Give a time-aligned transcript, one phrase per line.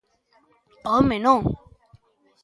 [0.91, 1.39] Home, non!